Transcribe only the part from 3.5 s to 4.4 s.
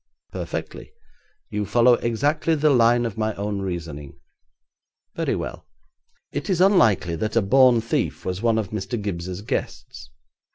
reasoning.'